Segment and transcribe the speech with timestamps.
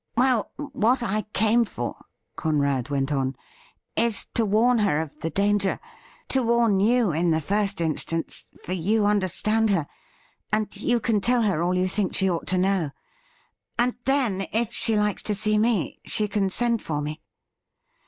[0.17, 2.05] 'Well, what I came for,'
[2.35, 3.35] Conrad went on,'
[4.09, 5.79] is to warn her of the danger—
[6.29, 9.85] to warn you in the first instance, for you understand her,
[10.51, 12.89] and you can tell her aU you think she ought to know—
[13.77, 17.21] and then, if she likes to see me, she can send for me.'